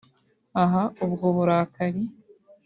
Aha 0.63 0.83
ubwo 1.05 1.25
burakari 1.35 2.01